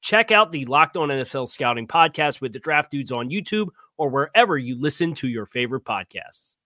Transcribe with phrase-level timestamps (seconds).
[0.00, 4.08] Check out the Locked On NFL Scouting podcast with the Draft Dudes on YouTube or
[4.08, 6.56] wherever you listen to your favorite podcasts.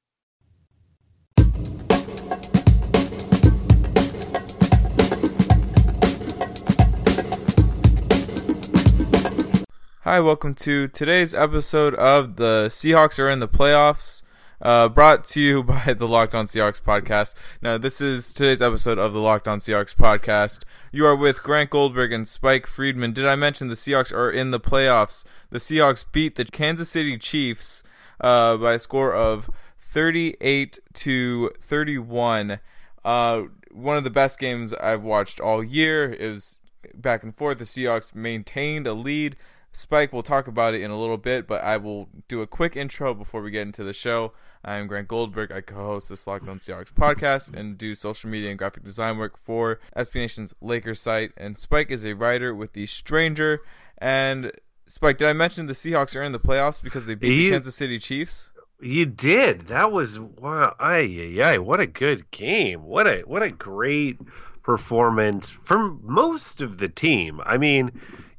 [10.02, 14.22] Hi, welcome to today's episode of the Seahawks are in the playoffs.
[14.62, 17.34] Uh, brought to you by the Locked On Seahawks podcast.
[17.60, 20.60] Now, this is today's episode of the Locked On Seahawks podcast.
[20.92, 23.12] You are with Grant Goldberg and Spike Friedman.
[23.12, 25.25] Did I mention the Seahawks are in the playoffs?
[25.50, 27.82] The Seahawks beat the Kansas City Chiefs
[28.20, 32.60] uh, by a score of 38 to 31.
[33.05, 36.12] Uh, one of the best games I've watched all year.
[36.12, 36.58] It was
[36.94, 37.58] back and forth.
[37.58, 39.36] The Seahawks maintained a lead.
[39.77, 42.76] Spike, we'll talk about it in a little bit, but I will do a quick
[42.76, 44.32] intro before we get into the show.
[44.65, 45.50] I'm Grant Goldberg.
[45.50, 49.37] I co-host this Locked On Seahawks podcast and do social media and graphic design work
[49.37, 51.32] for SB Nation's Lakers site.
[51.37, 53.60] And Spike is a writer with The Stranger.
[53.98, 54.53] And
[54.87, 57.75] Spike, did I mention the Seahawks are in the playoffs because they beat the Kansas
[57.75, 58.50] City Chiefs?
[58.81, 59.69] You did.
[59.69, 60.75] That was wow.
[60.78, 62.84] Ay, what a good game.
[62.84, 64.19] What a what a great
[64.62, 67.41] performance from most of the team.
[67.44, 67.93] I mean,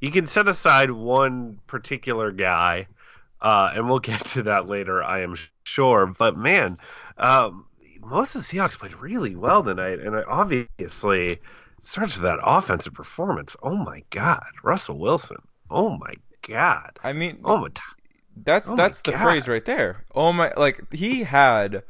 [0.05, 2.87] you can set aside one particular guy,
[3.41, 6.05] uh, and we'll get to that later, I am sure.
[6.05, 6.77] But man,
[7.17, 7.65] um,
[8.01, 11.39] most of the Seahawks played really well tonight, and obviously
[11.81, 13.55] starts with that offensive performance.
[13.63, 15.37] Oh my God, Russell Wilson.
[15.71, 16.13] Oh my
[16.47, 16.99] God.
[17.03, 17.69] I mean, oh my.
[18.37, 19.23] That's Oh that's my the God.
[19.23, 20.05] phrase right there.
[20.13, 20.51] Oh my!
[20.55, 21.83] Like he had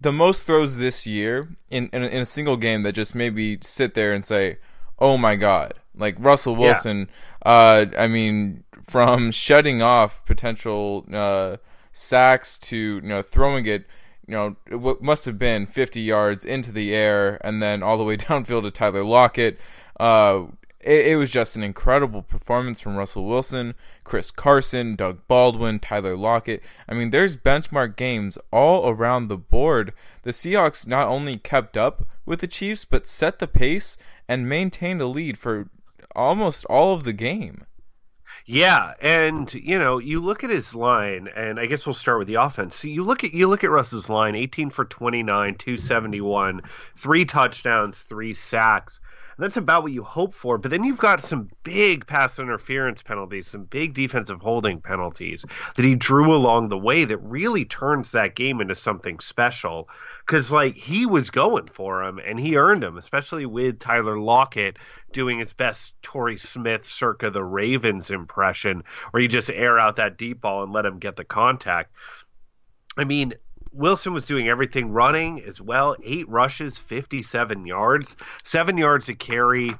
[0.00, 3.58] the most throws this year in, in in a single game that just made me
[3.62, 4.58] sit there and say,
[4.98, 7.06] "Oh my God!" Like Russell Yeah.
[7.42, 11.58] Uh, I mean, from shutting off potential uh,
[11.92, 13.86] sacks to you know throwing it.
[14.26, 18.04] You know, what must have been 50 yards into the air and then all the
[18.04, 19.58] way downfield to Tyler Lockett.
[19.98, 20.48] Uh,
[20.80, 23.74] it, it was just an incredible performance from Russell Wilson,
[24.04, 26.62] Chris Carson, Doug Baldwin, Tyler Lockett.
[26.88, 29.92] I mean, there's benchmark games all around the board.
[30.22, 33.96] The Seahawks not only kept up with the Chiefs, but set the pace
[34.28, 35.68] and maintained a lead for
[36.18, 37.64] almost all of the game.
[38.44, 42.28] Yeah, and you know, you look at his line, and I guess we'll start with
[42.28, 42.76] the offense.
[42.76, 46.20] So you look at you look at Russ's line: eighteen for twenty nine, two seventy
[46.20, 46.62] one,
[46.96, 49.00] three touchdowns, three sacks.
[49.38, 50.58] That's about what you hope for.
[50.58, 55.44] But then you've got some big pass interference penalties, some big defensive holding penalties
[55.76, 59.88] that he drew along the way that really turns that game into something special.
[60.26, 64.76] Because like he was going for him, and he earned them, especially with Tyler Lockett
[65.12, 68.82] doing his best Torrey Smith circa the Ravens impression,
[69.12, 71.92] where you just air out that deep ball and let him get the contact.
[72.96, 73.34] I mean,
[73.78, 75.94] Wilson was doing everything running as well.
[76.02, 79.72] Eight rushes, 57 yards, seven yards to carry.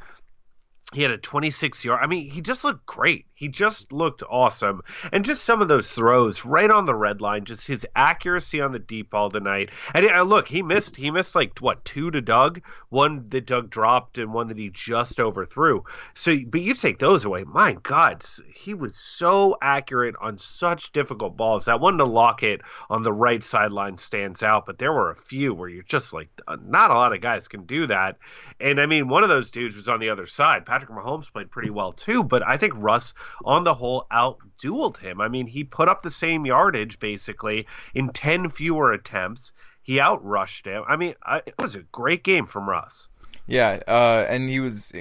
[0.95, 2.01] He had a 26 yard.
[2.03, 3.27] I mean, he just looked great.
[3.35, 4.81] He just looked awesome.
[5.13, 8.73] And just some of those throws right on the red line, just his accuracy on
[8.73, 9.71] the deep ball tonight.
[9.95, 13.69] And uh, look, he missed he missed like what, two to Doug, one that Doug
[13.69, 15.85] dropped and one that he just overthrew.
[16.15, 17.45] So but you take those away.
[17.45, 18.25] My god,
[18.57, 21.67] he was so accurate on such difficult balls.
[21.67, 25.53] That one to Lockett on the right sideline stands out, but there were a few
[25.53, 26.31] where you're just like
[26.67, 28.17] not a lot of guys can do that.
[28.59, 30.65] And I mean, one of those dudes was on the other side.
[30.87, 33.15] Mahomes played pretty well too, but I think Russ,
[33.45, 35.21] on the whole, outdueled him.
[35.21, 39.53] I mean, he put up the same yardage basically in 10 fewer attempts.
[39.83, 40.85] He outrushed him.
[40.87, 43.09] I mean, I, it was a great game from Russ.
[43.47, 44.93] Yeah, uh, and he was.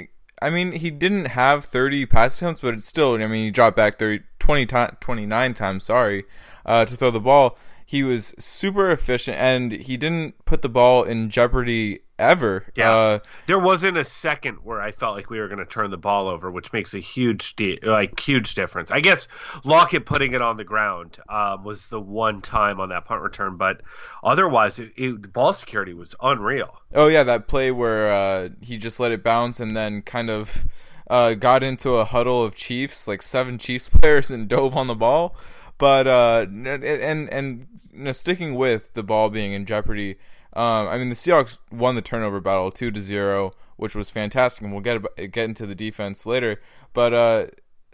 [0.41, 3.13] I mean, he didn't have 30 pass attempts, but it's still.
[3.15, 5.83] I mean, he dropped back 30, 20 29 times.
[5.83, 6.23] Sorry,
[6.65, 7.57] uh, to throw the ball.
[7.85, 12.65] He was super efficient, and he didn't put the ball in jeopardy ever.
[12.75, 12.91] Yeah.
[12.91, 15.97] Uh, there wasn't a second where I felt like we were going to turn the
[15.97, 18.91] ball over, which makes a huge de- like huge difference.
[18.91, 19.27] I guess
[19.63, 23.57] Lockett putting it on the ground um, was the one time on that punt return,
[23.57, 23.81] but
[24.23, 26.81] otherwise, it, it, the ball security was unreal.
[26.93, 30.65] Oh yeah, that play where uh, he just let it bounce and then kind of
[31.09, 34.95] uh, got into a huddle of Chiefs, like seven Chiefs players, and dove on the
[34.95, 35.35] ball.
[35.77, 40.17] But uh, and and you know, sticking with the ball being in jeopardy,
[40.57, 44.63] um, I mean the Seahawks won the turnover battle two to zero, which was fantastic,
[44.63, 45.01] and we'll get
[45.31, 46.59] get into the defense later.
[46.93, 47.45] But uh,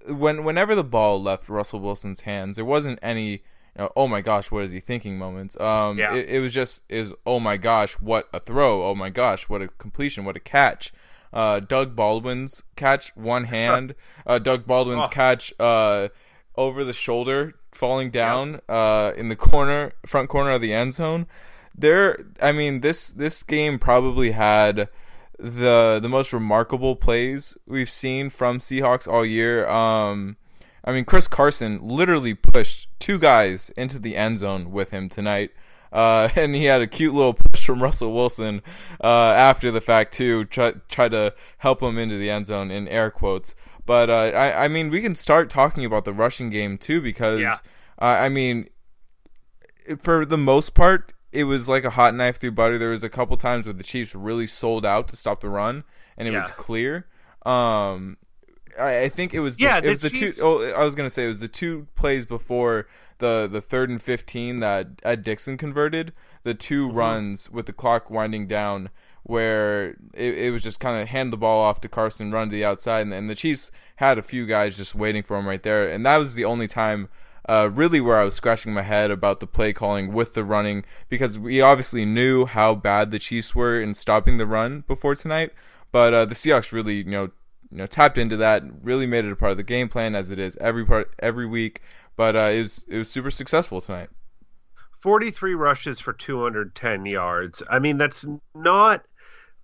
[0.08, 3.30] when whenever the ball left Russell Wilson's hands, there wasn't any
[3.76, 5.60] you know, oh my gosh, what is he thinking moments.
[5.60, 6.16] Um, Yeah.
[6.16, 8.84] it, it was just is oh my gosh, what a throw!
[8.86, 10.26] Oh my gosh, what a completion!
[10.26, 10.94] What a catch!
[11.34, 13.96] Uh, Doug Baldwin's catch, one hand.
[14.28, 15.10] Uh, Doug Baldwin's Oh.
[15.10, 16.10] catch uh,
[16.56, 21.26] over the shoulder, falling down uh, in the corner, front corner of the end zone.
[21.76, 24.90] There, I mean this this game probably had
[25.40, 29.68] the the most remarkable plays we've seen from Seahawks all year.
[29.68, 30.38] Um,
[30.86, 35.52] I mean, Chris Carson literally pushed two guys into the end zone with him tonight.
[35.92, 38.62] Uh, and he had a cute little push from Russell Wilson
[39.04, 42.88] uh, after the fact too, try try to help him into the end zone in
[42.88, 43.56] air quotes.
[43.86, 47.42] But uh, I, I mean, we can start talking about the rushing game too because
[47.42, 47.56] Yeah.
[48.02, 48.70] uh, I mean,
[50.02, 52.78] for the most part, it was like a hot knife through butter.
[52.78, 55.84] There was a couple times where the Chiefs really sold out to stop the run,
[56.18, 57.08] and it was clear.
[57.46, 58.18] Um,
[58.80, 59.56] I, I think it was.
[59.60, 61.48] Yeah, it the was the Chiefs- two oh I was gonna say it was the
[61.48, 62.88] two plays before
[63.20, 66.14] the the third and fifteen that Ed Dickson converted.
[66.46, 66.98] The 2 Mm-hmm.
[66.98, 68.90] runs with the clock winding down,
[69.24, 72.52] where it, it was just kind of hand the ball off to Carson, run to
[72.52, 75.64] the outside, and, and the Chiefs had a few guys just waiting for him right
[75.64, 77.08] there, and that was the only time.
[77.48, 80.86] Uh, really, where I was scratching my head about the play calling with the running
[81.10, 85.52] because we obviously knew how bad the Chiefs were in stopping the run before tonight,
[85.92, 87.32] but uh, the Seahawks really, you know,
[87.70, 90.30] you know, tapped into that, really made it a part of the game plan as
[90.30, 91.82] it is every part every week.
[92.16, 94.10] But uh, it was it was super successful tonight.
[95.00, 97.62] 43 rushes for 210 yards.
[97.70, 98.26] I mean, that's
[98.56, 99.04] not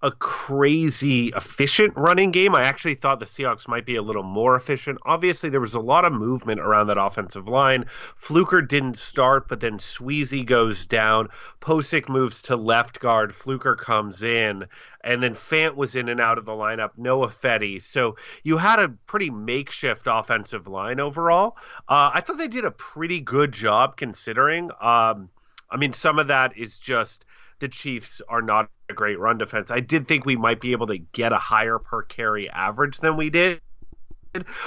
[0.02, 2.56] a crazy efficient running game.
[2.56, 4.98] I actually thought the Seahawks might be a little more efficient.
[5.06, 7.86] Obviously, there was a lot of movement around that offensive line.
[8.16, 11.28] Fluker didn't start, but then Sweezy goes down.
[11.60, 13.36] Pocic moves to left guard.
[13.36, 14.66] Fluker comes in.
[15.04, 16.92] And then Fant was in and out of the lineup.
[16.98, 17.82] Noah Fetty.
[17.82, 21.58] So you had a pretty makeshift offensive line overall.
[21.88, 24.72] Uh, I thought they did a pretty good job considering.
[24.82, 25.30] Um,
[25.72, 27.26] I mean, some of that is just
[27.60, 29.72] the Chiefs are not a great run defense.
[29.72, 33.18] I did think we might be able to get a higher per carry average than
[33.18, 33.62] we did.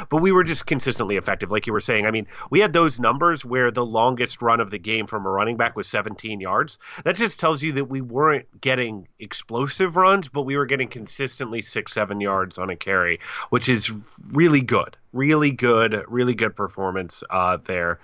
[0.08, 2.04] But we were just consistently effective, like you were saying.
[2.04, 5.30] I mean, we had those numbers where the longest run of the game from a
[5.30, 6.78] running back was 17 yards.
[7.04, 11.62] That just tells you that we weren't getting explosive runs, but we were getting consistently
[11.62, 13.92] six, seven yards on a carry, which is
[14.32, 18.00] really good, really good, really good performance uh, there.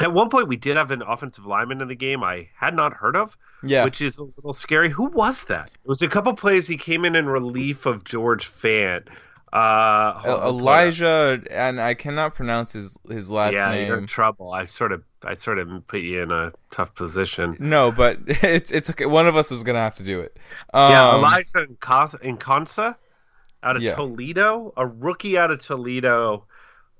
[0.00, 2.92] At one point, we did have an offensive lineman in the game I had not
[2.92, 4.88] heard of, Yeah, which is a little scary.
[4.90, 5.70] Who was that?
[5.72, 6.66] It was a couple plays.
[6.68, 9.08] He came in in relief of George Fant.
[9.52, 10.48] Uh, hold on, pull it up.
[10.48, 14.52] Elijah, and I cannot pronounce his his last yeah, you're in trouble.
[14.52, 17.56] I sort of, I sort of put you in a tough position.
[17.58, 19.06] No, but it's it's okay.
[19.06, 20.36] One of us was gonna have to do it.
[20.74, 22.96] Um, yeah, Elijah Nkansah
[23.62, 23.94] out of Yeah.
[23.94, 26.44] Toledo, a rookie out of Toledo.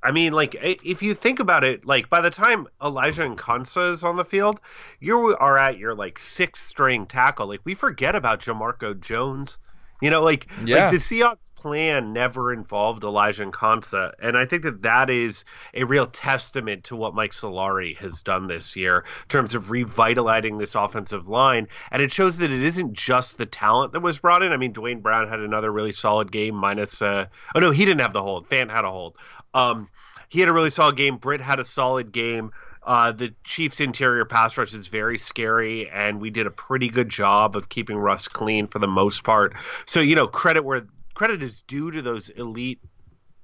[0.09, 4.05] I mean, like if you think about it, like by the time Elijah Nkansah is
[4.05, 4.59] on the field,
[5.01, 7.47] you are at your like sixth string tackle.
[7.47, 9.59] Like we forget about Jamarco Jones.
[10.01, 10.85] You know, like Yeah.
[10.85, 15.83] like the Seahawks plan never involved Elijah Nkansah, and I think that that is a
[15.85, 20.77] real testament to what Mike Solari has done this year in terms of revitalizing this
[20.77, 21.67] offensive line.
[21.91, 24.53] And it shows that it isn't just the talent that was brought in.
[24.53, 27.03] I mean, Duane Brown had another really solid game, minus.
[27.03, 28.49] Uh, oh no, he didn't have the hold.
[28.49, 29.19] Fant had a hold.
[29.59, 29.89] Um,
[30.29, 31.17] he had a really solid game.
[31.17, 32.53] Britt had a solid game.
[32.83, 37.09] Uh, the Chiefs' interior pass rush is very scary, and we did a pretty good
[37.09, 39.55] job of keeping Russ clean for the most part.
[39.85, 42.81] So you know, credit where credit is due to those elite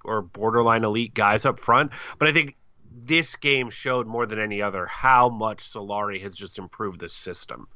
[0.05, 1.93] or borderline elite guys up front.
[2.19, 2.57] But I think
[2.91, 7.67] this game showed more than any other how much Solari has just improved the system.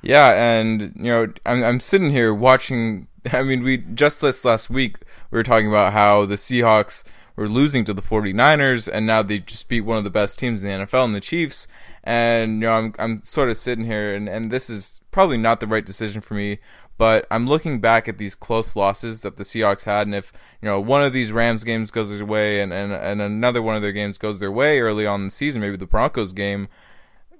[0.00, 3.06] Yeah, and you know, I'm I'm sitting here watching.
[3.32, 4.98] I mean, we just this last week
[5.30, 7.04] we were talking about how the Seahawks
[7.36, 10.62] were losing to the 49ers, and now they just beat one of the best teams
[10.62, 11.66] in the NFL, and the Chiefs.
[12.04, 15.60] And you know, I'm I'm sort of sitting here, and and this is probably not
[15.60, 16.58] the right decision for me,
[16.98, 20.66] But I'm looking back at these close losses that the Seahawks had, and if you
[20.66, 23.82] know one of these Rams games goes their way, and, and, and another one of
[23.82, 26.68] their games goes their way early on in the season, maybe the Broncos game.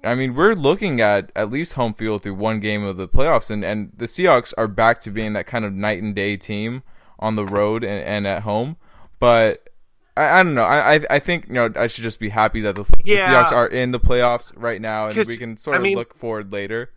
[0.05, 3.49] I mean, we're looking at at least home field through one game of the playoffs,
[3.49, 6.83] and, and the Seahawks are back to being that kind of night and day team
[7.19, 8.75] on the road and, and at home.
[9.19, 9.69] But
[10.15, 10.63] I, I don't know.
[10.63, 13.15] I I think you know I should just be happy that the, Yeah.
[13.15, 15.97] the Seahawks are in the playoffs right now, and we can sort I of mean-
[15.97, 16.91] look forward later.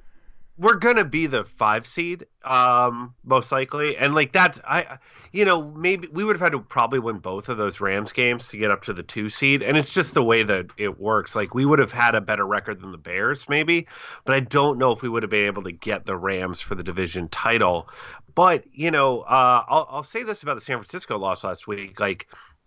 [0.58, 4.98] we're gonna be the five seed, um, most likely, and like that's I,
[5.32, 8.48] you know, maybe we would have had to probably win both of those Rams games
[8.48, 11.34] to get up to the two seed, and it's just the way that it works.
[11.36, 13.86] Like we would have had a better record than the Bears, maybe,
[14.24, 16.74] but I don't know if we would have been able to get the Rams for
[16.74, 17.88] the division title.
[18.34, 21.98] But you know, uh, I'll I'll say this about the San Francisco loss last week,
[22.00, 22.26] like.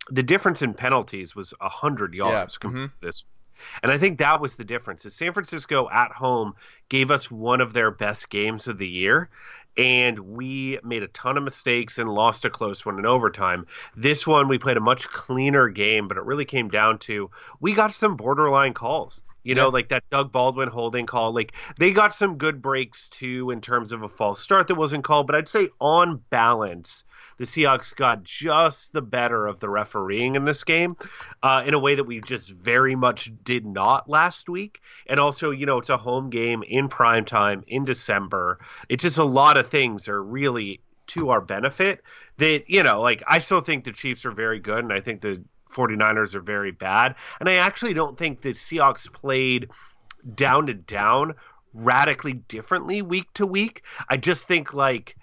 [0.09, 2.67] The difference in penalties was a hundred yards mm-hmm.
[2.67, 3.23] compared to this
[3.83, 5.05] and I think that was the difference.
[5.05, 6.53] Is San Francisco at home
[6.87, 9.29] gave us one of their best games of the year,
[9.77, 13.65] and we made a ton of mistakes and lost a close one in overtime.
[13.95, 17.73] This one we played a much cleaner game, but it really came down to we
[17.73, 19.21] got some borderline calls.
[19.43, 19.73] You know, Yeah.
[19.73, 21.33] like that Doug Baldwin holding call.
[21.33, 25.03] Like they got some good breaks too in terms of a false start that wasn't
[25.03, 27.03] called, but I'd say on balance,
[27.37, 30.97] the Seahawks got just the better of the refereeing in this game
[31.41, 34.81] uh, in a way that we just very much did not last week.
[35.07, 38.59] And also, you know, it's a home game in prime time in December.
[38.89, 42.03] It's just a lot of things are really to our benefit
[42.37, 45.21] that, you know, like I still think the Chiefs are very good and I think
[45.21, 45.41] the
[45.73, 47.15] 49ers are very bad.
[47.39, 49.69] And I actually don't think the Seahawks played
[50.35, 51.35] down to down
[51.73, 53.83] radically differently week to week.
[54.09, 55.15] I just think like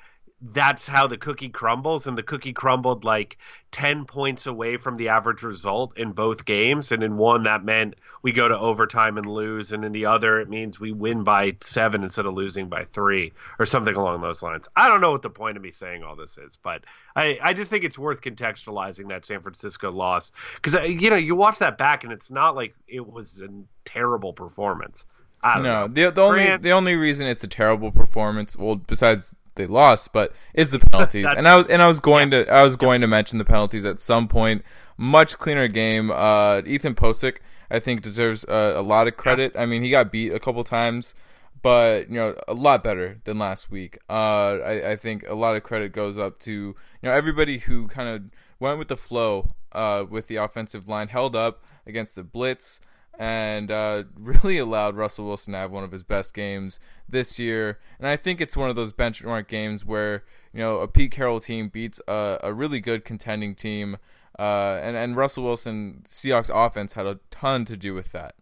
[0.53, 3.38] that's how the cookie crumbles and the cookie crumbled like
[3.73, 7.95] 10 points away from the average result in both games and in one that meant
[8.23, 11.53] we go to overtime and lose and in the other it means we win by
[11.61, 14.67] 7 instead of losing by 3 or something along those lines.
[14.76, 16.85] I don't know what the point of me saying all this is, but
[17.15, 21.17] I I just think it's worth contextualizing that San Francisco loss cuz uh, you know,
[21.17, 23.49] you watch that back and it's not like it was a
[23.85, 25.05] terrible performance.
[25.43, 25.88] I don't No, know.
[25.88, 30.12] the the only Grant- the only reason it's a terrible performance, well, besides they lost,
[30.12, 31.26] but is the penalties.
[31.36, 33.84] And I was and I was going to I was going to mention the penalties
[33.84, 34.62] at some point.
[34.96, 36.10] Much cleaner game.
[36.10, 37.38] Uh, Ethan Pocic,
[37.70, 39.52] I think, deserves uh, a lot of credit.
[39.56, 41.14] I mean, he got beat a couple times,
[41.60, 43.98] but you know, a lot better than last week.
[44.08, 47.88] Uh, I, I think a lot of credit goes up to you know everybody who
[47.88, 48.22] kind of
[48.60, 52.80] went with the flow uh, with the offensive line, held up against the blitz
[53.18, 57.78] and uh, really allowed Russell Wilson to have one of his best games this year.
[57.99, 61.40] And I think it's one of those benchmark games where you know a Pete Carroll
[61.40, 63.96] team beats a, a really good contending team,
[64.38, 68.35] uh, and and Russell Wilson Seahawks offense had a ton to do with that.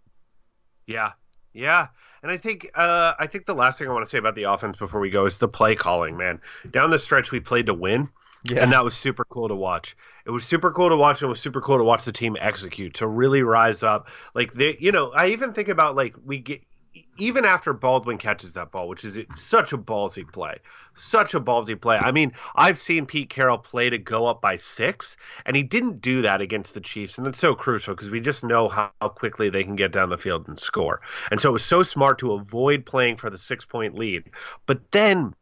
[0.87, 1.13] Yeah,
[1.53, 1.89] yeah,
[2.23, 4.45] and I think uh, I think the last thing I want to say about the
[4.45, 6.17] offense before we go is the play calling.
[6.17, 6.41] Man,
[6.71, 8.11] down the stretch we played to win,
[8.45, 8.63] Yeah.
[8.63, 9.97] and that was super cool to watch.
[10.27, 12.37] It was super cool to watch, and it was super cool to watch the team
[12.41, 14.09] execute to really rise up.
[14.35, 16.61] Like they, you know, I even think about like we get
[17.17, 20.59] even after Baldwin catches that ball, which is such a ballsy play,
[20.95, 21.97] such a ballsy play.
[21.99, 26.01] I mean, I've seen Pete Carroll play to go up by six, and he didn't
[26.01, 29.51] do that against the Chiefs, and that's so crucial because we just know how quickly
[29.51, 31.01] they can get down the field and score.
[31.31, 34.25] And so it was so smart to avoid playing for the six point lead,
[34.67, 35.35] but then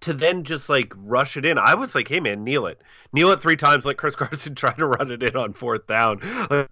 [0.00, 1.58] to then just like rush it in.
[1.58, 2.80] I was like, hey man, kneel it,
[3.12, 6.20] kneel it three times, like Chris Carson tried to run it in on fourth down.
[6.50, 6.68] Like,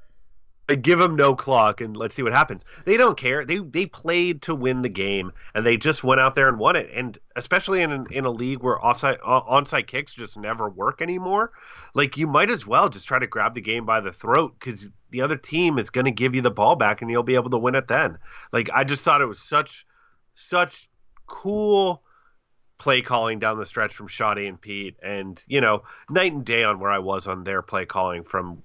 [0.80, 2.64] give them no clock and let's see what happens.
[2.86, 3.44] They don't care.
[3.44, 6.76] They they played to win the game and they just went out there and won
[6.76, 6.90] it.
[6.94, 11.52] And especially in in a league where offside onside kicks just never work anymore,
[11.94, 14.88] like you might as well just try to grab the game by the throat because
[15.10, 17.50] the other team is going to give you the ball back and you'll be able
[17.50, 18.18] to win it then.
[18.52, 19.86] Like I just thought it was such
[20.34, 20.88] such
[21.26, 22.02] cool
[22.84, 26.64] play calling down the stretch from Schotty and Pete, and you know, night and day
[26.64, 28.62] on where I was on their play calling from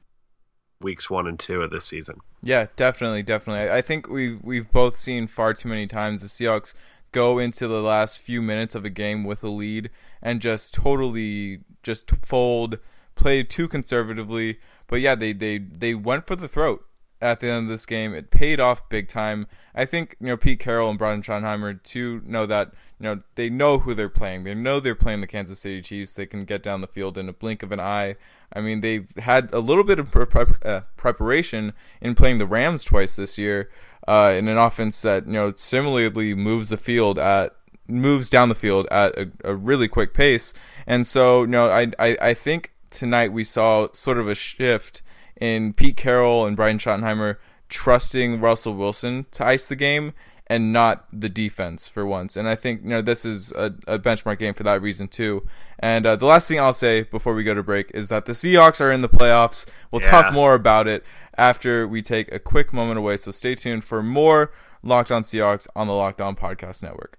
[0.82, 2.20] weeks one and two of this season.
[2.44, 3.72] Yeah, definitely, definitely.
[3.72, 6.74] I think we we've, we've both seen far too many times the Seahawks
[7.14, 9.90] go into the last few minutes of a game with a lead
[10.22, 12.78] and just totally just fold,
[13.16, 14.60] play too conservatively.
[14.88, 16.86] But yeah, they they they went for the throat
[17.22, 18.14] at the end of this game.
[18.14, 19.48] It paid off big time.
[19.76, 23.50] I think you know Pete Carroll and Brian Schottenheimer too know that you know they
[23.50, 24.44] know who they're playing.
[24.44, 26.16] They know they're playing the Kansas City Chiefs.
[26.16, 28.16] They can get down the field in a blink of an eye.
[28.52, 33.16] I mean, they've had a little bit of uh, preparation in playing the Rams twice
[33.16, 33.70] this year
[34.08, 37.56] uh, in an offense that you know similarly moves the field at
[37.88, 40.54] moves down the field at a, a really quick pace.
[40.86, 45.02] And so, you know, I, I I think tonight we saw sort of a shift
[45.40, 47.38] in Pete Carroll and Brian Schottenheimer
[47.70, 50.14] trusting Russell Wilson to ice the game
[50.48, 52.36] and not the defense for once.
[52.36, 55.46] And I think you know this is a, a benchmark game for that reason too.
[55.78, 58.32] And uh, the last thing I'll say before we go to break is that the
[58.34, 59.68] Seahawks are in the playoffs.
[59.92, 60.10] We'll Yeah.
[60.10, 61.04] talk more about it
[61.38, 63.18] after we take a quick moment away.
[63.18, 67.19] So stay tuned for more Locked On Seahawks on the Locked On Podcast Network.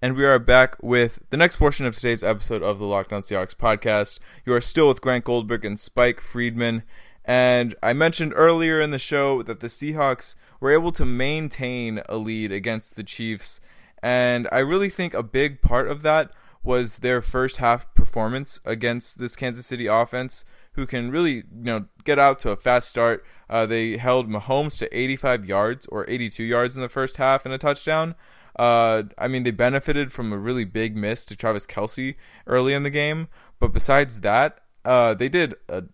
[0.00, 3.20] And we are back with the next portion of today's episode of the Locked On
[3.20, 4.20] Seahawks podcast.
[4.46, 6.84] You are still with Grant Goldberg and Spike Friedman.
[7.24, 12.16] And I mentioned earlier in the show that the Seahawks were able to maintain a
[12.16, 13.60] lead against the Chiefs.
[14.00, 16.30] And I really think a big part of that
[16.62, 21.86] was their first half performance against this Kansas City offense, who can really, you know,
[22.04, 23.24] get out to a fast start.
[23.50, 27.52] Uh, they held Mahomes to 85 yards or 82 yards in the first half and
[27.52, 28.14] a touchdown.
[28.58, 32.82] Uh, I mean, they benefited from a really big miss to Travis Kelce early in
[32.82, 33.28] the game,
[33.60, 35.84] but besides that, uh, they did a,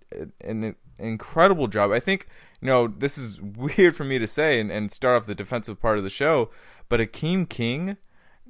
[0.41, 1.91] an incredible job.
[1.91, 2.27] I think,
[2.61, 5.81] you know, this is weird for me to say and, and start off the defensive
[5.81, 6.51] part of the show,
[6.89, 7.97] but Akeem King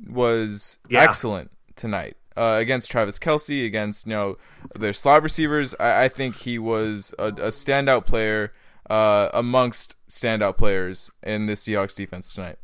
[0.09, 1.03] was Yeah.
[1.03, 2.17] excellent tonight.
[2.37, 4.37] Uh, against Travis Kelce, against you know
[4.75, 8.53] their slot receivers, I, I think he was a, a standout player
[8.91, 12.59] uh, amongst standout players in the Seahawks defense tonight.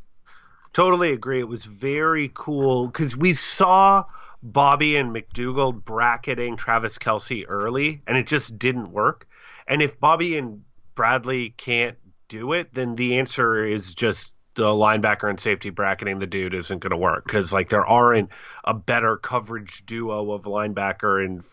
[0.73, 1.41] Totally agree.
[1.41, 4.05] It was very cool because we saw
[4.43, 9.27] Bobby and McDougald bracketing Travis Kelce early, and it just didn't work.
[9.67, 10.63] And if Bobby and
[10.95, 11.97] Bradley can't
[12.29, 16.81] do it, then the answer is just the linebacker and safety bracketing the dude isn't
[16.81, 18.31] going to work because like there aren't
[18.65, 21.45] a better coverage duo of linebacker and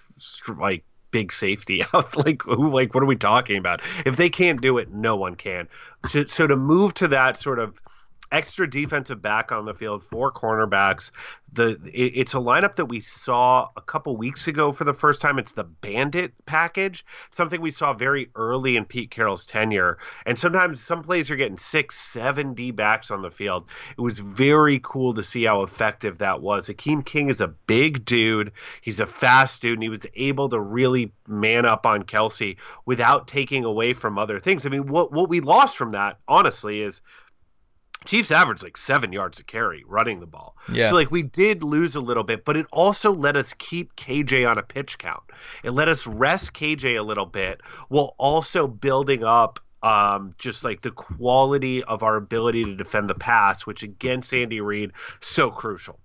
[0.57, 4.61] like big safety out like who like what are we talking about if they can't
[4.61, 5.67] do it no one can
[6.09, 7.79] so, so to move to that sort of
[8.31, 11.11] extra defensive back on the field, four cornerbacks.
[11.53, 15.21] The it, it's a lineup that we saw a couple weeks ago for the first
[15.21, 15.39] time.
[15.39, 19.97] It's the Bandit package, something we saw very early in Pete Carroll's tenure.
[20.25, 23.67] And sometimes some plays are getting six, seven D backs on the field.
[23.97, 26.67] It was very cool to see how effective that was.
[26.67, 28.51] Akeem King is a big dude.
[28.81, 33.27] He's a fast dude, and he was able to really man up on Kelce without
[33.27, 34.65] taking away from other things.
[34.65, 37.01] I mean, what what we lost from that, honestly, is
[38.05, 40.55] Chiefs averaged like seven yards a carry running the ball.
[40.71, 40.89] Yeah.
[40.89, 44.49] So like we did lose a little bit, but it also let us keep KJ
[44.49, 45.23] on a pitch count.
[45.63, 50.81] It let us rest KJ a little bit while also building up um, just like
[50.81, 55.99] the quality of our ability to defend the pass, which against Andy Reid, so crucial.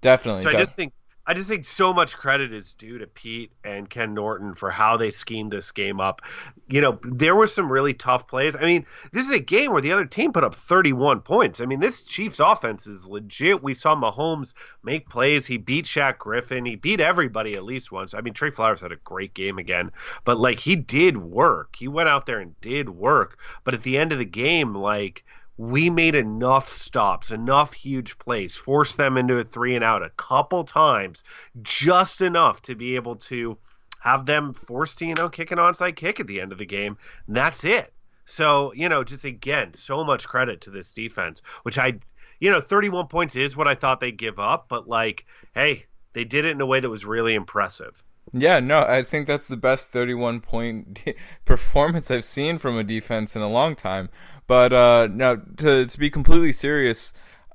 [0.00, 0.42] Definitely.
[0.42, 0.92] So I def- just think
[1.30, 4.96] I just think so much credit is due to Pete and Ken Norton for how
[4.96, 6.22] they schemed this game up.
[6.68, 8.56] You know, there were some really tough plays.
[8.56, 11.60] I mean, this is a game where the other team put up 31 points.
[11.60, 13.62] I mean, this Chiefs offense is legit.
[13.62, 15.46] We saw Mahomes make plays.
[15.46, 16.64] He beat Shaq Griffin.
[16.64, 18.12] He beat everybody at least once.
[18.12, 19.92] I mean, Tre Flowers had a great game again,
[20.24, 21.76] but like he did work.
[21.78, 23.38] He went out there and did work.
[23.62, 25.22] But at the end of the game, like
[25.60, 30.08] we made enough stops, enough huge plays, forced them into a three and out a
[30.08, 31.22] couple times,
[31.60, 33.58] just enough to be able to
[34.00, 36.64] have them forced to, you know, kick an onside kick at the end of the
[36.64, 36.96] game.
[37.26, 37.92] And that's it.
[38.24, 41.98] So, you know, just again, so much credit to this defense, which I,
[42.38, 46.24] you know, 31 points is what I thought they'd give up, but like, hey, they
[46.24, 48.02] did it in a way that was really impressive.
[48.32, 51.14] Yeah, no, I think that's the best 31 point
[51.44, 54.08] performance I've seen from a defense in a long time.
[54.46, 57.12] But uh, no, to to be completely serious,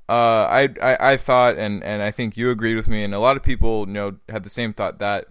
[0.08, 3.18] uh, I, I I thought, and and I think you agreed with me, and a
[3.18, 5.26] lot of people you know had the same thought that.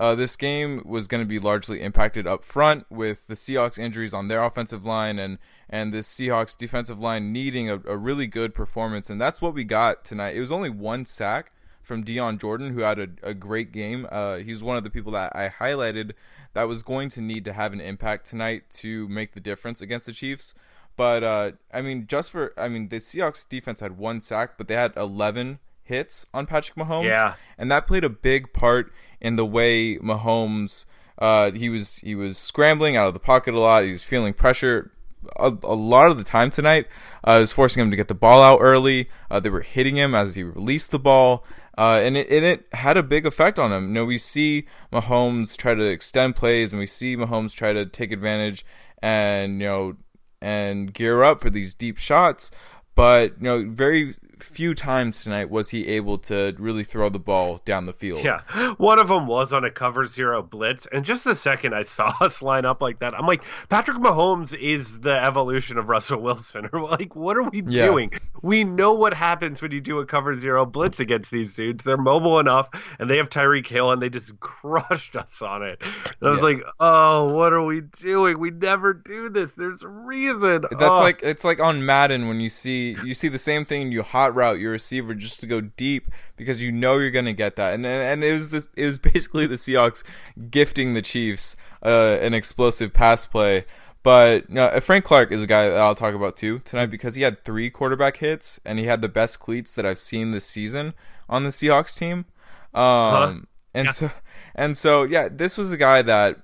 [0.00, 4.12] Uh, this game was going to be largely impacted up front with the Seahawks injuries
[4.12, 5.38] on their offensive line and
[5.70, 9.62] and the Seahawks defensive line needing a, a really good performance, and that's what we
[9.62, 10.36] got tonight.
[10.36, 11.52] It was only one sack,
[11.84, 14.08] from Dion Jordan, who had a, a great game.
[14.10, 16.12] Uh, he's one of the people that I highlighted
[16.54, 20.06] that was going to need to have an impact tonight to make the difference against
[20.06, 20.54] the Chiefs.
[20.96, 24.66] But uh, I mean, just for I mean, the Seahawks defense had one sack, but
[24.68, 27.34] they had 11 hits on Patrick Mahomes, Yeah.
[27.58, 30.86] and that played a big part in the way Mahomes.
[31.18, 33.84] Uh, he was he was scrambling out of the pocket a lot.
[33.84, 34.90] He was feeling pressure
[35.36, 36.86] a, a lot of the time tonight.
[37.26, 39.08] Uh, it was forcing him to get the ball out early.
[39.30, 41.44] Uh, they were hitting him as he released the ball.
[41.76, 43.88] Uh, and it and it had a big effect on him.
[43.88, 47.84] You know, we see Mahomes try to extend plays, and we see Mahomes try to
[47.84, 48.64] take advantage,
[49.02, 49.96] and you know,
[50.40, 52.52] and gear up for these deep shots.
[52.94, 57.60] But you know, very few times tonight was he able to really throw the ball
[57.64, 58.24] down the field.
[58.24, 58.42] Yeah,
[58.76, 62.12] one of them was on a cover zero blitz, and just the second I saw
[62.20, 66.68] us line up like that, I'm like, Patrick Mahomes is the evolution of Russell Wilson.
[66.74, 67.86] Or like, what are we yeah.
[67.86, 68.10] doing?
[68.42, 71.84] We know what happens when you do a cover zero blitz against these dudes.
[71.84, 75.80] They're mobile enough, and they have Tyreek Hill, and they just crushed us on it.
[75.82, 76.44] And I was yeah.
[76.44, 78.38] like, oh, what are we doing?
[78.38, 79.52] We never do this.
[79.52, 80.62] There's a reason.
[80.62, 81.00] That's oh.
[81.00, 84.33] like it's like on Madden when you see you see the same thing you hot
[84.34, 87.74] route your receiver just to go deep because you know you're going to get that.
[87.74, 90.02] And and it was this it was basically the Seahawks
[90.50, 93.64] gifting the Chiefs uh, an explosive pass play.
[94.02, 97.22] But know, Frank Clark is a guy that I'll talk about too tonight because he
[97.22, 100.92] had three quarterback hits and he had the best cleats that I've seen this season
[101.28, 102.26] on the Seahawks team.
[102.74, 103.34] Um, huh?
[103.72, 103.92] and yeah.
[103.92, 104.10] so
[104.54, 106.36] and so yeah, this was a guy that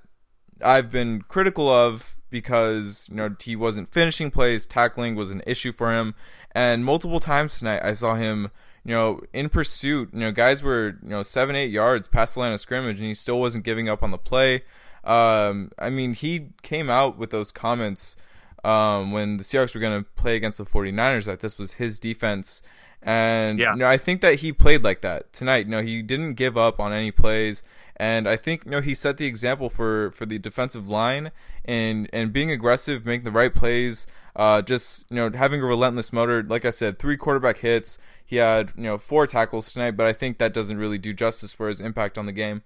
[0.63, 5.71] I've been critical of because you know he wasn't finishing plays, tackling was an issue
[5.71, 6.15] for him,
[6.53, 8.51] and multiple times tonight I saw him,
[8.83, 10.09] you know, in pursuit.
[10.13, 13.07] You know, guys were you know seven, eight yards past the line of scrimmage, and
[13.07, 14.63] he still wasn't giving up on the play.
[15.03, 18.15] Um, I mean, he came out with those comments
[18.63, 21.99] um, when the Seahawks were going to play against the 49ers that this was his
[21.99, 22.61] defense.
[23.01, 23.71] And yeah.
[23.73, 25.65] you know, I think that he played like that tonight.
[25.65, 27.63] You know, he didn't give up on any plays.
[27.97, 31.31] And I think you know he set the example for, for the defensive line
[31.65, 36.13] and and being aggressive, making the right plays, uh, just you know having a relentless
[36.13, 36.43] motor.
[36.43, 37.97] Like I said, three quarterback hits.
[38.25, 41.53] He had you know four tackles tonight, but I think that doesn't really do justice
[41.53, 42.63] for his impact on the game.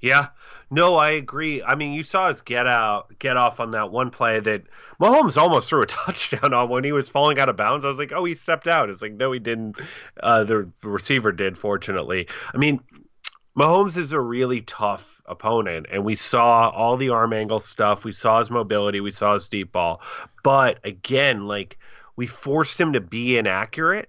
[0.00, 0.28] Yeah,
[0.70, 1.62] no, I agree.
[1.62, 4.62] I mean, you saw his get out, get off on that one play that
[4.98, 7.84] Mahomes almost threw a touchdown on when he was falling out of bounds.
[7.84, 8.88] I was like, oh, he stepped out.
[8.88, 9.76] It's like, no, he didn't.
[10.18, 12.28] Uh, the receiver did, fortunately.
[12.54, 12.80] I mean,
[13.56, 18.04] Mahomes is a really tough opponent, and we saw all the arm angle stuff.
[18.04, 19.00] We saw his mobility.
[19.00, 20.00] We saw his deep ball.
[20.42, 21.78] But again, like
[22.16, 24.08] we forced him to be inaccurate,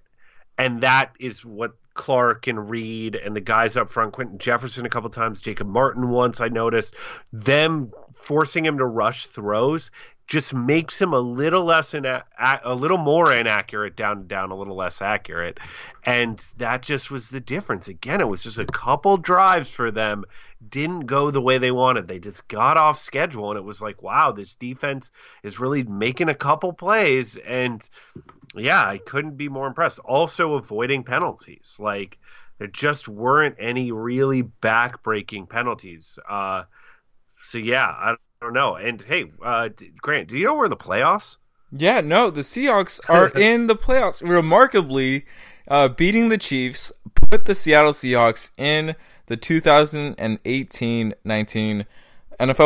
[0.58, 4.88] and that is what Clark and Reed and the guys up front, Quinton Jefferson a
[4.88, 6.40] couple times, Jacob Martin once.
[6.40, 6.94] I noticed
[7.32, 9.90] them forcing him to rush throws
[10.26, 12.24] just makes him a little less ina-
[12.64, 15.58] a little more inaccurate down down a little less accurate.
[16.04, 17.88] And that just was the difference.
[17.88, 20.24] Again it was just a couple drives for them.
[20.68, 22.08] Didn't go the way they wanted.
[22.08, 25.10] They just got off schedule and it was like wow this defense
[25.42, 27.36] is really making a couple plays.
[27.36, 27.86] And
[28.54, 29.98] yeah i couldn't be more impressed.
[30.00, 31.76] Also avoiding penalties.
[31.78, 32.18] Like
[32.58, 36.18] there just weren't any really back-breaking penalties.
[36.28, 36.64] Uh
[37.44, 38.76] so yeah I, don't know.
[38.76, 41.38] And hey, uh, Grant, do you know where the playoffs?
[41.70, 44.20] Yeah, no, the Seahawks are in the playoffs.
[44.20, 45.24] Remarkably,
[45.68, 48.94] uh, beating the Chiefs put the Seattle Seahawks in
[49.26, 51.86] the 2018-19 NFL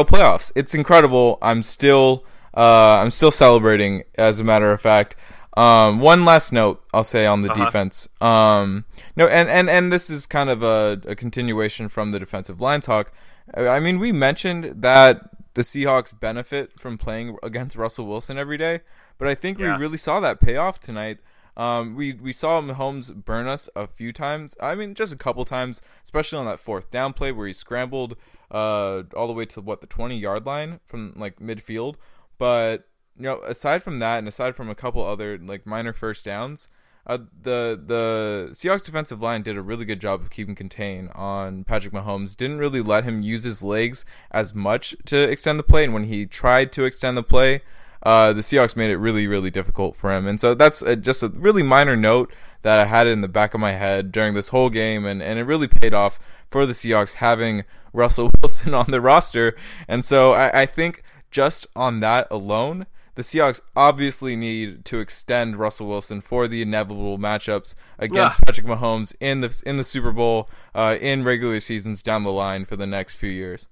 [0.09, 0.51] playoffs.
[0.57, 1.39] It's incredible.
[1.41, 2.25] I'm still,
[2.57, 4.03] uh, I'm still celebrating.
[4.17, 5.15] As a matter of fact,
[5.57, 7.67] um, one last note I'll say on the uh-huh.
[7.67, 8.09] defense.
[8.21, 12.61] Um, no, and, and, and this is kind of a, a continuation from the defensive
[12.61, 13.13] line talk.
[13.55, 18.81] I mean, we mentioned that the Seahawks benefit from playing against Russell Wilson every day.
[19.17, 19.75] But I think yeah.
[19.75, 21.19] we really saw that payoff tonight.
[21.57, 24.55] Um, we we saw Mahomes burn us a few times.
[24.61, 28.19] I mean, just a couple times, especially on that fourth down play where he scrambled
[28.51, 31.95] uh, all the way to what the twenty yard line from like midfield.
[32.37, 36.27] But you know, aside from that, and aside from a couple other like minor first
[36.27, 36.69] downs,
[37.07, 41.63] uh, the the Seahawks defensive line did a really good job of keeping contain on
[41.63, 42.37] Patrick Mahomes.
[42.37, 46.05] Didn't really let him use his legs as much to extend the play, and when
[46.05, 47.63] he tried to extend the play,
[48.03, 50.27] uh, the Seahawks made it really really difficult for him.
[50.27, 53.55] And so that's a, just a really minor note that I had in the back
[53.55, 56.19] of my head during this whole game, and and it really paid off
[56.51, 59.55] for the Seahawks having Russell Wilson on the roster.
[59.87, 62.87] And so I, I think just on that alone
[63.17, 68.45] the Seahawks obviously need to extend Russell Wilson for the inevitable matchups against yeah.
[68.47, 72.65] Patrick Mahomes in the in the Super Bowl, uh, in regular seasons down the line
[72.65, 73.69] for the next few years.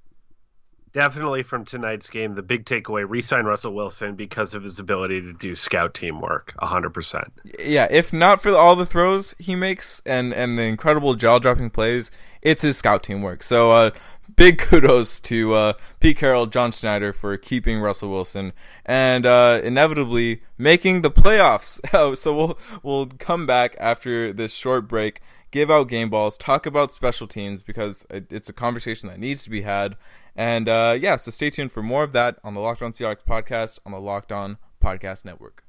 [0.95, 5.33] Definitely from tonight's game, the big takeaway: resign Russell Wilson because of his ability to
[5.33, 6.55] do scout team teamwork.
[6.61, 7.33] hundred percent.
[7.59, 11.71] Yeah, if not for all the throws he makes and and the incredible jaw dropping
[11.71, 12.11] plays,
[12.43, 13.43] it's his scout teamwork.
[13.43, 13.91] So uh,
[14.35, 18.53] big kudos to uh, Pete Carroll, John Schneider for keeping Russell Wilson
[18.85, 21.81] and uh, inevitably making the playoffs.
[21.95, 25.21] Oh, so we'll we'll come back after this short break,
[25.53, 29.51] give out game balls, talk about special teams because it's a conversation that needs to
[29.51, 29.97] be had.
[30.35, 33.25] And uh, yeah, so stay tuned for more of that on the Locked On Seahawks
[33.25, 35.65] podcast on the Locked On Podcast Network.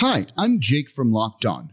[0.00, 1.72] Hi, I'm Jake from Locked On.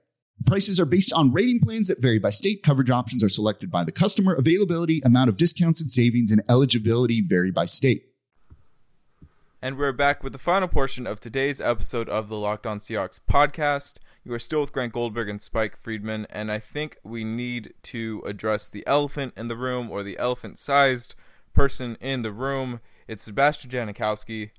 [0.45, 2.63] Prices are based on rating plans that vary by state.
[2.63, 4.33] Coverage options are selected by the customer.
[4.33, 8.05] Availability, amount of discounts and savings, and eligibility vary by state.
[9.61, 13.19] And we're back with the final portion of today's episode of the Locked On Seahawks
[13.29, 13.97] podcast.
[14.23, 18.23] You are still with Grant Goldberg and Spike Friedman, and I think we need to
[18.25, 21.13] address the elephant in the room or the elephant sized
[21.53, 22.81] person in the room.
[23.07, 24.49] It's Sebastian Janikowski,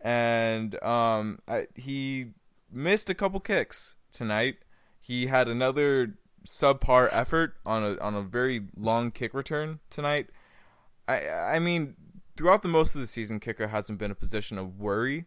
[0.00, 2.26] and um, I, he
[2.70, 4.58] missed a couple kicks tonight.
[5.06, 6.14] He had another
[6.46, 10.30] subpar effort on a on a very long kick return tonight.
[11.06, 11.94] I I mean,
[12.38, 15.26] throughout the most of the season, kicker hasn't been a position of worry.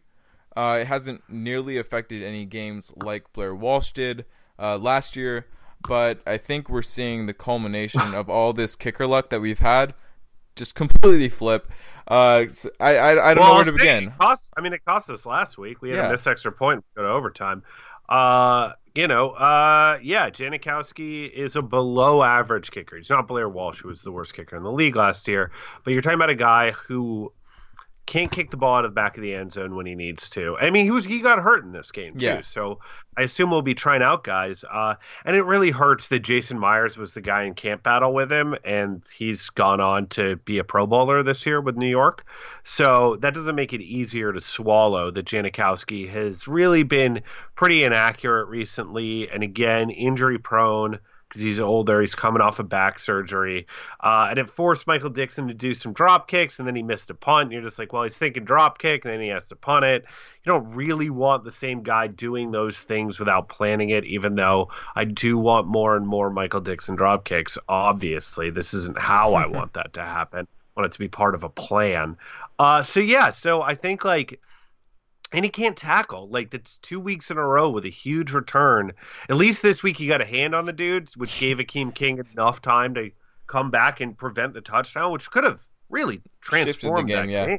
[0.56, 4.24] Uh, it hasn't nearly affected any games like Blair Walsh did
[4.58, 5.46] uh, last year,
[5.86, 9.94] but I think we're seeing the culmination of all this kicker luck that we've had
[10.56, 11.70] just completely flip.
[12.08, 14.10] Uh, so I, I I don't well, know where to begin.
[14.18, 15.80] Cost, I mean, it cost us last week.
[15.82, 16.08] We had Yeah.
[16.08, 17.62] a missed extra point, go to overtime.
[18.08, 22.96] Uh, you know, uh, yeah, Janikowski is a below average kicker.
[22.96, 25.52] He's not Blair Walsh, who was the worst kicker in the league last year,
[25.84, 27.32] but you're talking about a guy who
[28.08, 30.30] can't kick the ball out of the back of the end zone when he needs
[30.30, 30.56] to.
[30.58, 32.40] I mean, he was he got hurt in this game too, Yeah.
[32.40, 32.80] so
[33.16, 34.64] I assume we'll be trying out guys.
[34.64, 34.94] Uh,
[35.24, 38.56] and it really hurts that Jason Myers was the guy in camp battle with him,
[38.64, 42.24] and he's gone on to be a Pro Bowler this year with New York.
[42.64, 47.20] So that doesn't make it easier to swallow that Janikowski has really been
[47.56, 52.00] pretty inaccurate recently, and again injury prone because he's older.
[52.00, 53.66] He's coming off of back surgery,
[54.00, 57.10] uh, and it forced Michael Dickson to do some drop kicks, and then he missed
[57.10, 57.44] a punt.
[57.44, 59.84] And you're just like, well, he's thinking drop kick, and then he has to punt
[59.84, 60.04] it.
[60.44, 64.04] You don't really want the same guy doing those things without planning it.
[64.04, 67.58] Even though I do want more and more Michael Dickson drop kicks.
[67.68, 70.46] Obviously, this isn't how I want that to happen.
[70.76, 72.16] I want it to be part of a plan.
[72.58, 74.40] Uh, so yeah, so I think like
[75.32, 76.28] and he can't tackle.
[76.28, 78.92] Like that's two weeks in a row with a huge return.
[79.28, 82.22] At least this week he got a hand on the dudes, which gave Akeem King
[82.32, 83.10] enough time to
[83.46, 87.46] come back and prevent the touchdown, which could have really transformed the game, that yeah.
[87.46, 87.58] game.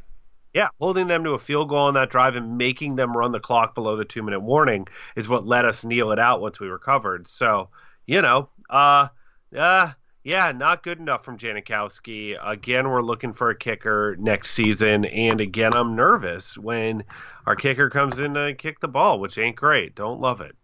[0.54, 3.40] Yeah, holding them to a field goal on that drive and making them run the
[3.40, 6.68] clock below the two minute warning is what let us kneel it out once we
[6.68, 7.28] recovered.
[7.28, 7.70] So,
[8.08, 9.10] you know, uh,
[9.56, 9.92] uh,
[10.24, 12.38] yeah, not good enough from Janikowski.
[12.44, 17.04] Again, we're looking for a kicker next season, and again, I'm nervous when
[17.46, 19.96] our kicker comes in to kick the ball, which ain't great.
[19.96, 20.56] Don't love it.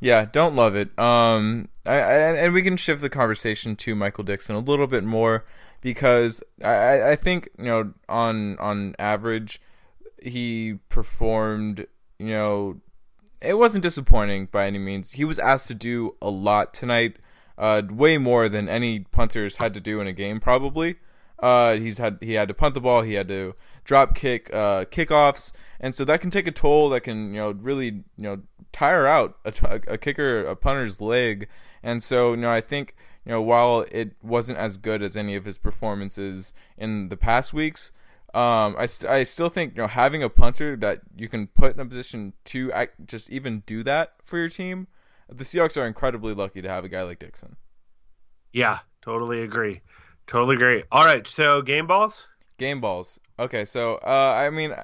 [0.00, 0.96] Yeah, don't love it.
[0.98, 5.04] Um, I, I, and we can shift the conversation to Michael Dickson a little bit
[5.04, 5.44] more
[5.80, 9.60] because I, I think you know on on average
[10.22, 11.86] he performed.
[12.18, 12.80] You know,
[13.40, 15.12] it wasn't disappointing by any means.
[15.12, 17.16] He was asked to do a lot tonight,
[17.58, 20.96] uh, way more than any punters had to do in a game probably.
[21.38, 24.84] Uh, he's had he had to punt the ball, he had to drop kick, uh,
[24.86, 26.88] kickoffs, and so that can take a toll.
[26.88, 31.48] That can you know really you know tire out a, a kicker, a punter's leg,
[31.82, 32.94] and so you know I think
[33.26, 37.52] you know while it wasn't as good as any of his performances in the past
[37.52, 37.92] weeks,
[38.32, 41.74] um, I, st- I still think you know having a punter that you can put
[41.74, 44.86] in a position to act, just even do that for your team.
[45.28, 47.56] The Seahawks are incredibly lucky to have a guy like Dickson.
[48.52, 49.80] Yeah, totally agree.
[50.26, 50.84] Totally agree.
[50.92, 52.26] All right, so game balls.
[52.58, 53.18] Game balls.
[53.38, 54.74] Okay, so uh, I mean,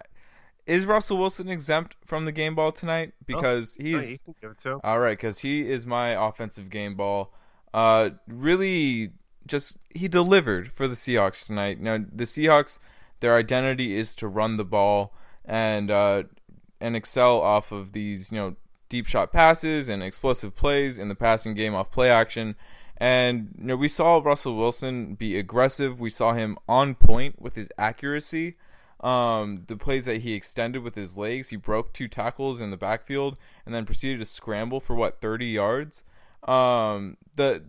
[0.66, 3.12] is Russell Wilson exempt from the game ball tonight?
[3.26, 4.80] Because Oh, he's can give it to him.
[4.82, 5.16] all right.
[5.16, 7.32] Because he is my offensive game ball.
[7.72, 9.12] Uh, really,
[9.46, 11.78] just he delivered for the Seahawks tonight.
[11.78, 12.78] You know, the Seahawks,
[13.20, 16.24] their identity is to run the ball and uh,
[16.80, 18.56] and excel off of these you know
[18.90, 22.56] deep shot passes and explosive plays in the passing game off play action.
[22.98, 25.98] And you know, we saw Russell Wilson be aggressive.
[25.98, 28.56] We saw him on point with his accuracy.
[29.00, 32.76] Um, the plays that he extended with his legs, he broke two tackles in the
[32.76, 36.04] backfield and then proceeded to scramble for what 30 yards.
[36.42, 37.64] Um, the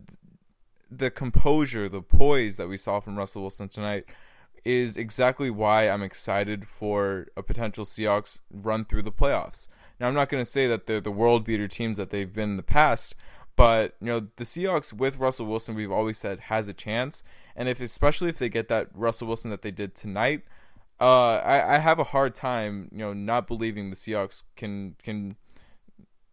[0.90, 4.06] the composure, the poise that we saw from Russell Wilson tonight
[4.66, 9.70] is exactly why I'm excited for a potential Seahawks run through the playoffs.
[10.02, 12.50] Now, I'm not going to say that they're the world beater teams that they've been
[12.50, 13.14] in the past,
[13.56, 17.22] but you know the Seahawks with Russell Wilson, we've always said has a chance,
[17.56, 20.42] and if especially if they get that Russell Wilson that they did tonight,
[21.00, 25.36] uh, I, I have a hard time, you know, not believing the Seahawks can can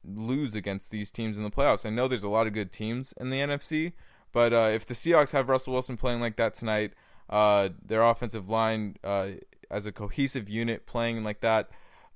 [0.03, 1.85] lose against these teams in the playoffs.
[1.85, 3.93] I know there's a lot of good teams in the NFC,
[4.33, 6.95] but uh, if the Seahawks have Russell Wilson playing like that tonight,
[7.29, 9.33] uh, their offensive line uh,
[9.71, 11.69] as a cohesive unit playing like that,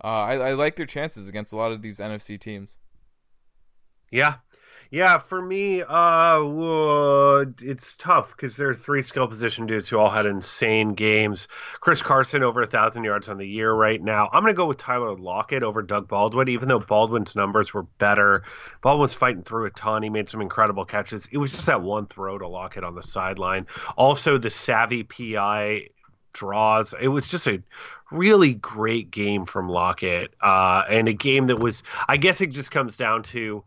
[0.04, 2.76] uh, I, I like their chances against a lot of these NFC teams.
[4.10, 4.36] Yeah,
[4.92, 10.10] yeah, for me, uh, it's tough because there are three skill position dudes who all
[10.10, 11.48] had insane games.
[11.80, 14.28] Chris Carson over a thousand yards on the year right now.
[14.30, 18.42] I'm gonna go with Tyler Lockett over Doug Baldwin, even though Baldwin's numbers were better.
[18.82, 20.02] Baldwin's fighting through a ton.
[20.02, 21.26] He made some incredible catches.
[21.32, 23.68] It was just that one throw to Lockett on the sideline.
[23.96, 25.88] Also, the savvy PI
[26.32, 26.94] draws.
[27.00, 27.62] It was just a
[28.10, 31.82] really great game from Lockett, uh, and a game that was.
[32.08, 33.64] I guess it just comes down to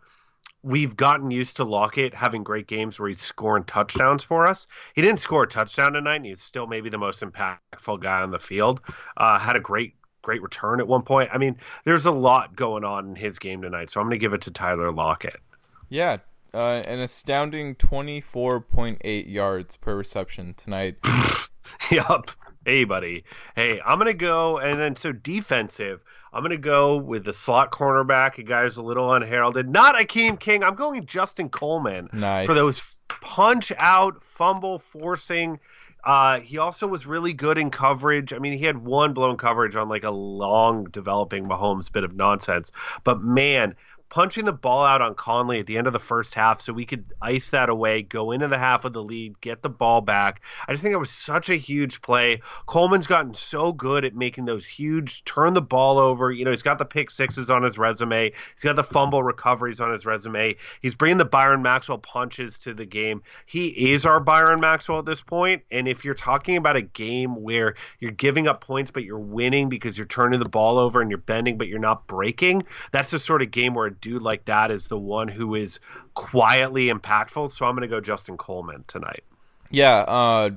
[0.65, 4.65] we've gotten used to Lockett having great games where he's scoring touchdowns for us.
[4.95, 8.31] He didn't score a touchdown tonight, and he's still maybe the most impactful guy on
[8.31, 8.81] the field.
[9.15, 11.29] Uh, had a great great return at one point.
[11.31, 14.19] I mean, there's a lot going on in his game tonight, so I'm going to
[14.19, 15.39] give it to Tyler Lockett.
[15.87, 16.17] Yeah,
[16.51, 20.95] uh, an astounding 24.8 yards per reception tonight.
[21.91, 22.31] yup.
[22.65, 23.23] Hey, buddy.
[23.55, 26.03] Hey, I'm going to go, and then so defensive.
[26.33, 29.69] I'm going to go with the slot cornerback, a guy who's a little unheralded.
[29.69, 30.63] Not Akeem King.
[30.63, 32.47] I'm going Justin Coleman nice.
[32.47, 35.59] for those punch out, fumble forcing.
[36.03, 38.33] Uh, he also was really good in coverage.
[38.33, 42.15] I mean, he had one blown coverage on like a long developing Mahomes bit of
[42.15, 42.71] nonsense.
[43.03, 43.75] But man,
[44.15, 46.85] punching the ball out on Conley at the end of the first half so we
[46.85, 50.41] could ice that away, go into the half of the lead, get the ball back.
[50.65, 52.39] I just think it was such a huge play.
[52.65, 56.31] Coleman's gotten so good at making those huge turn the ball over.
[56.31, 58.31] You know, he's got the pick sixes on his resume.
[58.53, 60.55] He's got the fumble recoveries on his resume.
[60.81, 63.21] He's bringing the Byron Maxwell punches to the game.
[63.45, 65.61] He is our Byron Maxwell at this point.
[65.71, 69.67] And if you're talking about a game where you're giving up points but you're winning
[69.67, 73.19] because you're turning the ball over and you're bending but you're not breaking, that's the
[73.19, 75.79] sort of game where dude like that is the one who is
[76.13, 77.51] quietly impactful.
[77.51, 79.23] So I'm going to go Justin Coleman tonight.
[79.71, 80.51] Yeah, uh,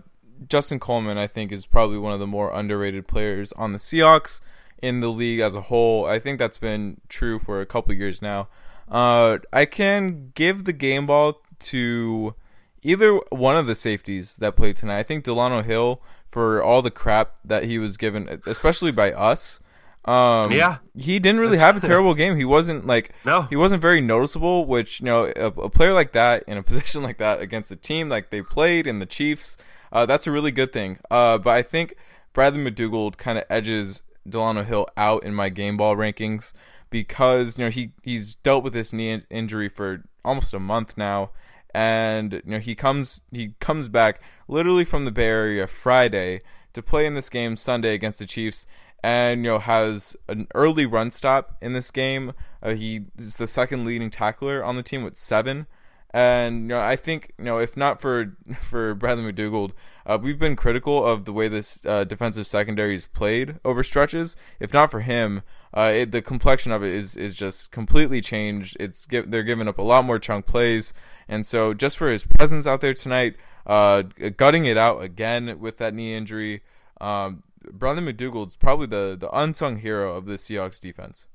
[0.46, 4.42] Justin Coleman, I think, is probably one of the more underrated players on the Seahawks
[4.82, 6.04] in the league as a whole.
[6.04, 8.48] I think that's been true for a couple years now.
[8.86, 12.34] Uh, I can give the game ball to
[12.82, 14.98] either one of the safeties that played tonight.
[14.98, 19.60] I think Delano Hill, for all the crap that he was given, especially by us,
[20.08, 22.36] um, yeah, he didn't really have a terrible game.
[22.36, 24.64] He wasn't like no, he wasn't very noticeable.
[24.64, 27.76] Which you know, a, a, player like that in a position like that against a
[27.76, 29.58] team like they played in the Chiefs,
[29.92, 30.98] uh, that's a really good thing.
[31.10, 31.94] Uh, but I think
[32.32, 36.54] Bradley McDougald kind of edges Delano Hill out in my game ball rankings
[36.88, 41.32] because you know he he's dealt with this knee injury for almost a month now,
[41.74, 46.40] and you know he comes he comes back literally from the Bay Area Friday
[46.72, 48.66] to play in this game Sunday against the Chiefs
[49.02, 52.32] and you know has an early run stop in this game.
[52.62, 55.66] Uh, he is the second leading tackler on the team with seven.
[56.10, 59.72] And you know, I think you know, if not for for Bradley McDougald,
[60.06, 64.34] uh, we've been critical of the way this uh, defensive secondary is played over stretches.
[64.58, 65.42] If not for him,
[65.74, 68.76] uh, it, the complexion of it is is just completely changed.
[68.80, 70.94] It's they're giving up a lot more chunk plays,
[71.28, 74.02] and so just for his presence out there tonight, uh,
[74.36, 76.62] gutting it out again with that knee injury,
[77.02, 81.26] um, Bradley McDougald's probably the the unsung hero of the Seahawks defense.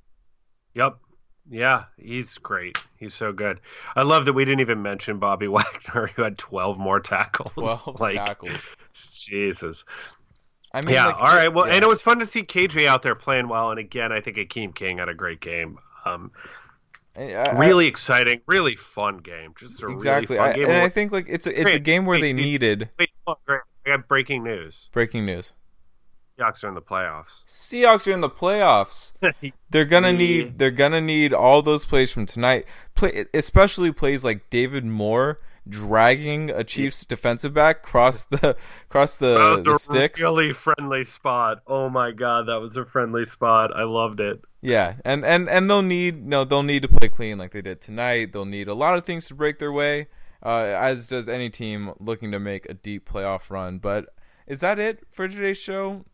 [0.75, 0.97] Yep.
[1.49, 2.77] Yeah, he's great.
[2.95, 3.59] He's so good.
[3.97, 7.51] I love that we didn't even mention Bobby Wagner, who had twelve more tackles.
[7.53, 8.65] Twelve like, tackles.
[8.93, 9.83] Jesus.
[10.73, 11.07] I mean, yeah.
[11.07, 11.53] Like, all right.
[11.53, 11.75] Well, yeah.
[11.75, 13.71] and it was fun to see KJ out there playing well.
[13.71, 15.77] And again, I think Akeem King had a great game.
[16.05, 16.31] Um,
[17.15, 19.53] I, I, really exciting, really fun game.
[19.57, 20.35] Just a exactly.
[20.35, 20.69] really fun game.
[20.69, 22.89] and I think like it's a, it's a game where wait, they needed.
[22.97, 23.61] Wait, oh, great.
[23.85, 24.89] I got breaking news.
[24.93, 25.53] Breaking news.
[26.39, 27.45] Seahawks are in the playoffs.
[27.45, 29.13] Seahawks are in the playoffs.
[29.69, 32.65] they're gonna need they're gonna need all those plays from tonight.
[32.95, 38.55] Play especially plays like David Moore dragging a Chiefs defensive back across the
[38.89, 40.21] across the, that the was sticks.
[40.21, 41.61] really friendly spot.
[41.67, 43.75] Oh my god, that was a friendly spot.
[43.75, 44.41] I loved it.
[44.61, 47.81] Yeah, and and and they'll need no, they'll need to play clean like they did
[47.81, 48.33] tonight.
[48.33, 50.07] They'll need a lot of things to break their way,
[50.41, 53.77] uh, as does any team looking to make a deep playoff run.
[53.77, 54.07] But
[54.47, 56.05] is that it for today's show?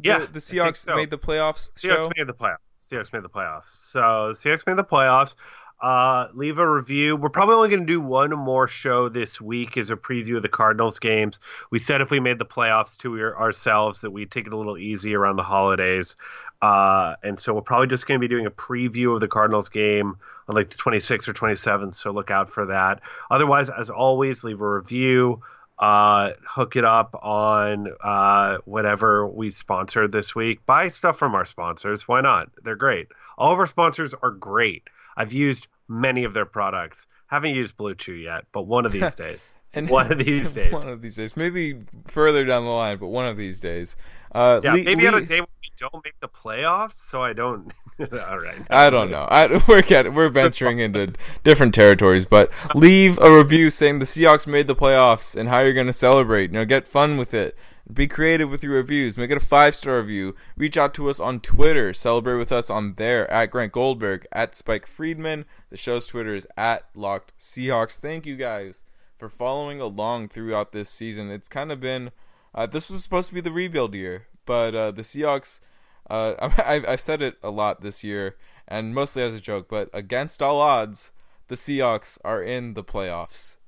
[0.00, 0.94] Yeah, the, the Seahawks so.
[0.94, 1.70] made the playoffs.
[1.72, 2.10] Seahawks show?
[2.16, 2.56] made the playoffs.
[2.90, 3.68] Seahawks made the playoffs.
[3.68, 4.00] So
[4.32, 5.34] Seahawks made the playoffs.
[5.82, 7.16] Uh, leave a review.
[7.16, 10.42] We're probably only going to do one more show this week as a preview of
[10.42, 11.38] the Cardinals games.
[11.70, 14.78] We said if we made the playoffs to ourselves that we'd take it a little
[14.78, 16.16] easy around the holidays.
[16.62, 19.68] Uh, and so we're probably just going to be doing a preview of the Cardinals
[19.68, 20.16] game
[20.48, 21.94] on like the 26th or 27th.
[21.94, 23.02] So look out for that.
[23.30, 25.42] Otherwise, as always, leave a review.
[25.78, 30.64] Uh, hook it up on uh, whatever we sponsored this week.
[30.64, 32.08] Buy stuff from our sponsors.
[32.08, 32.48] Why not?
[32.64, 33.08] They're great.
[33.36, 34.84] All of our sponsors are great.
[35.16, 37.06] I've used many of their products.
[37.26, 39.46] Haven't used BlueChew yet, but one of these days.
[39.76, 40.72] And one of these days.
[40.72, 41.36] One of these days.
[41.36, 43.96] Maybe further down the line, but one of these days.
[44.34, 47.22] Uh, yeah, le- maybe le- on a day when we don't make the playoffs, so
[47.22, 47.72] I don't.
[48.00, 48.66] All right.
[48.70, 49.26] I don't know.
[49.30, 51.12] I, we're getting, we're venturing into
[51.44, 55.72] different territories, but leave a review saying the Seahawks made the playoffs and how you're
[55.72, 56.50] going to celebrate.
[56.50, 57.56] You know, get fun with it.
[57.92, 59.16] Be creative with your reviews.
[59.16, 60.34] Make it a five star review.
[60.56, 61.94] Reach out to us on Twitter.
[61.94, 65.44] Celebrate with us on there at Grant Goldberg, at Spike Friedman.
[65.70, 68.00] The show's Twitter is at Locked Seahawks.
[68.00, 68.82] Thank you guys
[69.18, 71.30] for following along throughout this season.
[71.30, 72.10] It's kind of been.
[72.54, 75.60] Uh, this was supposed to be the rebuild year, but uh, the Seahawks.
[76.08, 78.36] Uh, I, I've said it a lot this year,
[78.68, 81.12] and mostly as a joke, but against all odds,
[81.48, 83.58] the Seahawks are in the playoffs.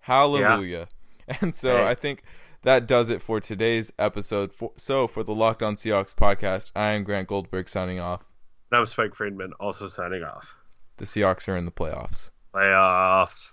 [0.00, 0.78] Hallelujah.
[0.78, 0.86] Yeah.
[1.40, 1.86] And so hey.
[1.86, 2.24] I think
[2.62, 4.50] that does it for today's episode.
[4.76, 8.24] So, for the Locked On Seahawks podcast, I am Grant Goldberg signing off.
[8.72, 10.56] I'm Spike Friedman also signing off.
[10.96, 12.32] The Seahawks are in the playoffs.
[12.52, 13.52] Playoffs.